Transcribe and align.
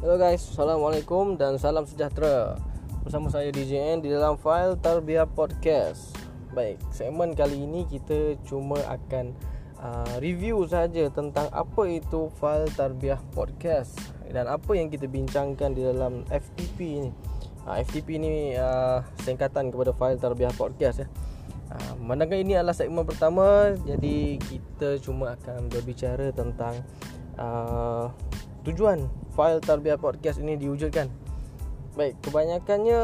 Hello 0.00 0.16
guys, 0.16 0.40
Assalamualaikum 0.56 1.36
dan 1.36 1.60
salam 1.60 1.84
sejahtera. 1.84 2.56
Bersama 3.04 3.28
saya 3.28 3.52
DJN 3.52 4.00
di 4.00 4.08
dalam 4.08 4.40
file 4.40 4.80
Tarbiyah 4.80 5.28
Podcast. 5.28 6.16
Baik, 6.56 6.80
segmen 6.88 7.36
kali 7.36 7.68
ini 7.68 7.84
kita 7.84 8.40
cuma 8.48 8.80
akan 8.88 9.36
uh, 9.76 10.16
review 10.24 10.64
saja 10.64 11.04
tentang 11.12 11.52
apa 11.52 11.84
itu 11.84 12.32
file 12.40 12.72
Tarbiyah 12.72 13.20
Podcast 13.36 14.00
Dan 14.32 14.48
apa 14.48 14.72
yang 14.72 14.88
kita 14.88 15.04
bincangkan 15.04 15.76
di 15.76 15.84
dalam 15.84 16.24
FTP 16.32 17.04
ini. 17.04 17.12
Uh, 17.68 17.76
FTP 17.84 18.16
ini 18.16 18.56
uh, 18.56 19.04
singkatan 19.20 19.68
kepada 19.68 19.92
file 19.92 20.16
Tarbiyah 20.16 20.56
Podcast 20.56 21.04
ya. 21.04 21.08
Uh, 21.68 22.00
Mandangkan 22.00 22.40
ini 22.40 22.56
adalah 22.56 22.72
segmen 22.72 23.04
pertama 23.04 23.76
Jadi 23.84 24.40
kita 24.48 24.96
cuma 25.04 25.36
akan 25.36 25.68
berbicara 25.68 26.32
tentang 26.32 26.80
uh, 27.36 28.08
tujuan 28.66 29.08
file 29.32 29.60
Tarbiyah 29.62 30.00
Podcast 30.00 30.42
ini 30.42 30.56
diwujudkan. 30.60 31.08
Baik, 31.98 32.16
kebanyakannya 32.22 33.00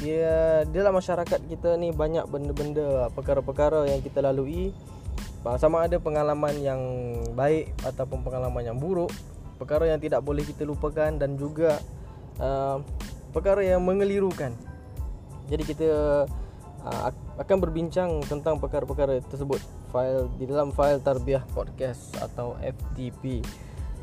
dia 0.00 0.64
dalam 0.72 0.96
masyarakat 0.96 1.40
kita 1.52 1.76
ni 1.76 1.92
banyak 1.92 2.24
benda-benda 2.32 3.12
perkara-perkara 3.12 3.86
yang 3.92 4.00
kita 4.00 4.24
lalui 4.24 4.72
sama 5.58 5.84
ada 5.84 5.98
pengalaman 5.98 6.54
yang 6.62 6.80
baik 7.34 7.74
ataupun 7.82 8.22
pengalaman 8.22 8.62
yang 8.62 8.78
buruk, 8.78 9.10
perkara 9.58 9.90
yang 9.90 9.98
tidak 9.98 10.22
boleh 10.22 10.46
kita 10.46 10.62
lupakan 10.62 11.10
dan 11.18 11.34
juga 11.34 11.82
uh, 12.38 12.78
perkara 13.34 13.66
yang 13.66 13.82
mengelirukan. 13.82 14.54
Jadi 15.50 15.62
kita 15.66 15.90
uh, 16.86 17.02
akan 17.42 17.56
berbincang 17.58 18.22
tentang 18.30 18.62
perkara-perkara 18.62 19.18
tersebut 19.26 19.58
file 19.90 20.30
di 20.38 20.46
dalam 20.46 20.70
file 20.70 21.02
Tarbiyah 21.02 21.42
Podcast 21.50 22.14
atau 22.22 22.54
FTP. 22.62 23.42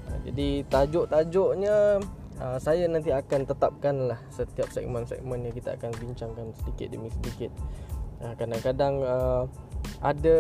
Ha, 0.10 0.18
jadi 0.26 0.66
tajuk-tajuknya 0.66 2.02
uh, 2.42 2.58
saya 2.58 2.90
nanti 2.90 3.14
akan 3.14 3.46
tetapkan 3.46 3.96
lah 4.10 4.20
setiap 4.34 4.74
segmen-segmen 4.74 5.46
yang 5.46 5.54
kita 5.54 5.78
akan 5.78 5.94
bincangkan 6.02 6.50
sedikit 6.58 6.88
demi 6.90 7.14
sedikit. 7.14 7.54
Uh, 8.20 8.34
kadang-kadang 8.36 9.06
uh, 9.06 9.44
ada 10.02 10.38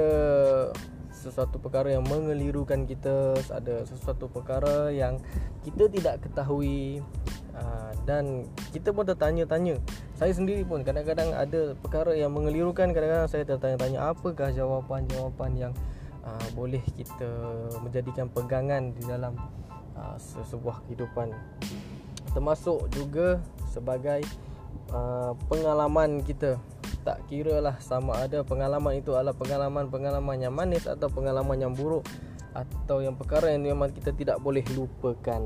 sesuatu 1.13 1.61
perkara 1.61 1.93
yang 1.93 2.03
mengelirukan 2.07 2.89
kita, 2.89 3.37
ada 3.51 3.83
sesuatu 3.83 4.31
perkara 4.31 4.89
yang 4.89 5.19
kita 5.67 5.91
tidak 5.91 6.23
ketahui 6.23 7.03
dan 8.07 8.47
kita 8.71 8.95
pun 8.95 9.03
tertanya-tanya. 9.03 9.83
Saya 10.15 10.31
sendiri 10.31 10.63
pun 10.63 10.79
kadang-kadang 10.79 11.35
ada 11.35 11.75
perkara 11.75 12.15
yang 12.15 12.31
mengelirukan, 12.31 12.95
kadang-kadang 12.95 13.27
saya 13.27 13.43
tertanya-tanya 13.43 14.15
apakah 14.15 14.47
jawapan-jawapan 14.55 15.51
yang 15.59 15.73
uh, 16.29 16.47
boleh 16.53 16.81
kita 16.93 17.29
menjadikan 17.81 18.29
pegangan 18.29 18.93
di 18.93 19.01
dalam 19.05 19.33
uh, 19.97 20.17
sebuah 20.21 20.85
kehidupan. 20.85 21.33
Termasuk 22.37 22.85
juga 22.93 23.41
sebagai 23.73 24.21
uh, 24.93 25.33
pengalaman 25.49 26.21
kita. 26.21 26.61
Tak 27.01 27.25
kira 27.31 27.63
lah 27.63 27.79
sama 27.81 28.21
ada 28.21 28.43
pengalaman 28.43 28.99
itu 28.99 29.15
adalah 29.15 29.33
pengalaman-pengalaman 29.33 30.37
yang 30.37 30.53
manis 30.53 30.85
atau 30.85 31.07
pengalaman 31.09 31.57
yang 31.57 31.73
buruk 31.73 32.05
atau 32.53 32.99
yang 32.99 33.15
perkara 33.15 33.55
yang 33.55 33.65
memang 33.65 33.89
kita 33.95 34.11
tidak 34.13 34.37
boleh 34.43 34.61
lupakan. 34.75 35.41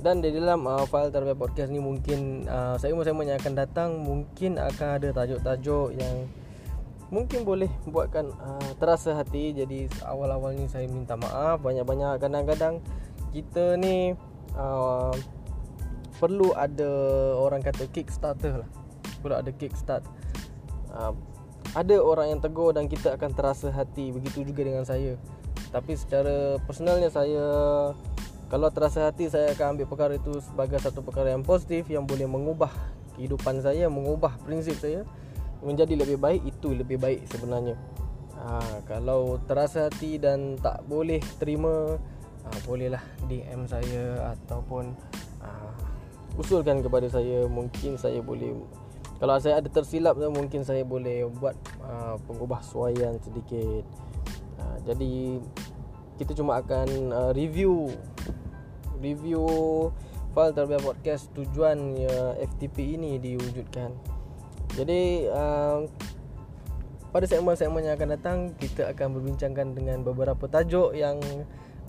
Dan 0.00 0.24
di 0.24 0.32
dalam 0.32 0.64
uh, 0.64 0.88
file 0.88 1.12
terbaik 1.12 1.36
podcast 1.36 1.68
ni 1.68 1.76
mungkin 1.76 2.48
uh, 2.48 2.74
saya 2.80 2.96
yang 2.96 3.36
akan 3.36 3.54
datang. 3.54 3.90
Mungkin 4.00 4.56
akan 4.56 4.88
ada 4.96 5.08
tajuk-tajuk 5.12 5.92
yang 5.96 6.24
mungkin 7.10 7.42
boleh 7.42 7.68
buatkan 7.86 8.30
uh, 8.30 8.70
terasa 8.78 9.18
hati. 9.18 9.52
Jadi 9.52 9.90
awal-awal 10.06 10.56
ni 10.56 10.70
saya 10.70 10.86
minta 10.86 11.18
maaf. 11.18 11.60
Banyak-banyak 11.60 12.22
kadang-kadang 12.22 12.78
kita 13.34 13.76
ni 13.76 14.14
uh, 14.54 15.14
perlu 16.18 16.54
ada 16.54 16.90
orang 17.36 17.60
kata 17.60 17.90
kickstarter 17.90 18.64
lah. 18.64 18.70
Perlu 19.20 19.34
ada 19.36 19.50
kickstart. 19.50 20.06
Uh, 20.90 21.14
ada 21.74 22.02
orang 22.02 22.34
yang 22.34 22.40
tegur 22.42 22.74
dan 22.74 22.90
kita 22.90 23.14
akan 23.14 23.30
terasa 23.34 23.70
hati. 23.70 24.10
Begitu 24.14 24.46
juga 24.46 24.66
dengan 24.66 24.86
saya. 24.86 25.18
Tapi 25.70 25.94
secara 25.94 26.58
personalnya 26.66 27.10
saya 27.14 27.46
kalau 28.50 28.66
terasa 28.74 29.06
hati 29.06 29.30
saya 29.30 29.54
akan 29.54 29.78
ambil 29.78 29.86
perkara 29.86 30.18
itu 30.18 30.42
sebagai 30.42 30.82
satu 30.82 31.06
perkara 31.06 31.30
yang 31.30 31.46
positif 31.46 31.86
yang 31.86 32.02
boleh 32.02 32.26
mengubah 32.26 32.74
kehidupan 33.14 33.62
saya 33.62 33.86
mengubah 33.86 34.34
prinsip 34.42 34.74
saya 34.82 35.06
menjadi 35.60 35.94
lebih 35.96 36.18
baik 36.20 36.42
itu 36.44 36.72
lebih 36.72 36.96
baik 37.00 37.26
sebenarnya. 37.28 37.76
Ha, 38.40 38.80
kalau 38.88 39.36
terasa 39.44 39.92
hati 39.92 40.16
dan 40.16 40.56
tak 40.56 40.80
boleh 40.88 41.20
terima 41.36 42.00
ha, 42.44 42.48
bolehlah 42.64 43.02
DM 43.28 43.68
saya 43.68 44.32
ataupun 44.32 44.96
ha, 45.44 45.48
usulkan 46.40 46.80
kepada 46.80 47.04
saya 47.12 47.44
mungkin 47.44 48.00
saya 48.00 48.24
boleh 48.24 48.56
kalau 49.20 49.36
saya 49.36 49.60
ada 49.60 49.68
tersilap 49.68 50.16
mungkin 50.16 50.64
saya 50.64 50.80
boleh 50.80 51.28
buat 51.28 51.56
ha, 51.84 52.16
pengubah 52.24 52.64
suaian 52.64 53.20
sedikit. 53.20 53.84
Ha, 54.56 54.80
jadi 54.88 55.36
kita 56.20 56.36
cuma 56.36 56.60
akan 56.60 56.88
uh, 57.16 57.32
review 57.32 57.88
review 59.00 59.48
file 60.36 60.52
terbiar 60.52 60.84
podcast 60.84 61.32
tujuan 61.32 61.96
uh, 61.96 62.36
FTP 62.36 63.00
ini 63.00 63.16
diwujudkan 63.16 63.88
jadi 64.78 65.30
uh, 65.30 65.88
pada 67.10 67.26
segmen-segmen 67.26 67.82
yang 67.82 67.94
akan 67.98 68.10
datang 68.14 68.38
kita 68.54 68.94
akan 68.94 69.18
berbincangkan 69.18 69.74
dengan 69.74 69.98
beberapa 70.06 70.46
tajuk 70.46 70.94
yang 70.94 71.18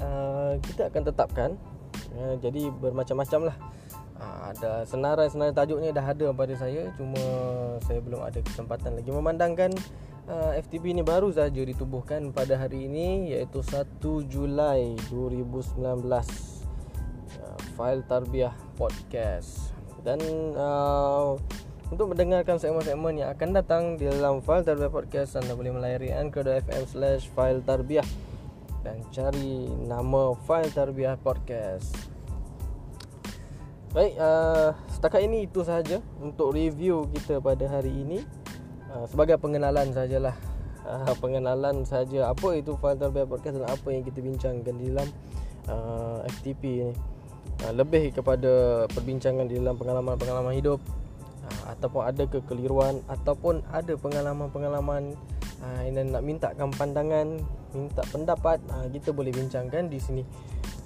uh, 0.02 0.58
kita 0.66 0.90
akan 0.90 1.02
tetapkan. 1.06 1.50
Uh, 2.18 2.36
jadi 2.42 2.74
bermacam-macam 2.74 3.54
lah. 3.54 3.58
Uh, 4.18 4.54
ada 4.54 4.72
senarai-senarai 4.86 5.54
tajuk 5.54 5.82
ni 5.82 5.90
dah 5.90 6.06
ada 6.06 6.30
pada 6.30 6.54
saya 6.54 6.94
cuma 6.94 7.18
saya 7.82 7.98
belum 8.06 8.22
ada 8.22 8.38
kesempatan 8.46 9.02
lagi 9.02 9.10
memandangkan 9.10 9.74
uh, 10.30 10.54
FTP 10.62 10.94
ni 10.94 11.02
baru 11.02 11.34
saja 11.34 11.58
ditubuhkan 11.58 12.30
pada 12.30 12.54
hari 12.54 12.86
ini 12.86 13.34
iaitu 13.34 13.66
1 13.66 13.98
Julai 14.30 14.94
2019 15.10 15.82
uh, 15.82 16.22
file 17.74 18.04
tarbiyah 18.06 18.54
podcast 18.78 19.74
dan 20.06 20.22
uh, 20.54 21.34
untuk 21.92 22.16
mendengarkan 22.16 22.56
segmen-segmen 22.56 23.20
yang 23.20 23.30
akan 23.36 23.50
datang 23.52 23.84
di 24.00 24.08
dalam 24.08 24.40
file 24.40 24.64
Tarbiyah 24.64 24.96
Podcast 24.96 25.36
Anda 25.36 25.60
boleh 25.60 25.76
melayari 25.76 26.16
anchor.fm 26.16 26.88
slash 26.88 27.28
file 27.36 27.60
Tarbiyah 27.60 28.08
Dan 28.80 29.04
cari 29.12 29.68
nama 29.68 30.32
file 30.48 30.72
Tarbiyah 30.72 31.20
Podcast. 31.20 31.92
Baik, 33.92 34.16
uh, 34.16 34.72
setakat 34.88 35.28
ini 35.28 35.52
itu 35.52 35.68
sahaja 35.68 36.00
untuk 36.24 36.56
review 36.56 37.12
kita 37.12 37.44
pada 37.44 37.68
hari 37.68 37.92
ini. 37.92 38.24
Uh, 38.88 39.04
Sebagai 39.12 39.36
pengenalan 39.36 39.92
sajalah. 39.92 40.34
Uh, 40.82 41.14
Pengenalan 41.20 41.84
saja 41.84 42.32
apa 42.32 42.56
itu 42.56 42.74
file 42.80 42.98
Tarbiyah 42.98 43.28
Podcast 43.28 43.60
dan 43.60 43.68
apa 43.68 43.88
yang 43.92 44.08
kita 44.08 44.24
bincangkan 44.24 44.74
di 44.80 44.96
dalam 44.96 45.08
uh, 45.68 46.24
FTP 46.40 46.88
ini. 46.88 46.96
Uh, 47.68 47.76
Lebih 47.76 48.16
kepada 48.16 48.88
perbincangan 48.96 49.44
di 49.44 49.60
dalam 49.60 49.76
pengalaman-pengalaman 49.76 50.56
hidup 50.56 50.80
ataupun 51.68 52.02
ada 52.06 52.24
kekeliruan 52.28 53.02
ataupun 53.08 53.64
ada 53.72 53.94
pengalaman-pengalaman 53.98 55.16
uh, 55.62 55.82
yang 55.86 56.10
nak 56.12 56.24
mintakan 56.26 56.70
pandangan, 56.74 57.40
minta 57.74 58.04
pendapat, 58.10 58.58
uh, 58.72 58.88
kita 58.90 59.14
boleh 59.14 59.32
bincangkan 59.32 59.88
di 59.88 60.00
sini. 60.02 60.24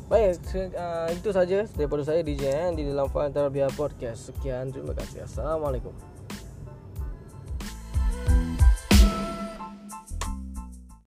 Baik, 0.06 0.38
uh, 0.78 1.10
itu 1.10 1.30
saja 1.34 1.66
daripada 1.66 2.06
saya 2.06 2.22
DJ 2.22 2.70
di 2.78 2.86
dalam 2.86 3.10
File 3.10 3.34
Antara 3.34 3.50
Biar 3.50 3.74
Podcast. 3.74 4.30
Sekian, 4.30 4.70
terima 4.70 4.94
kasih. 4.94 5.26
Assalamualaikum. 5.26 6.15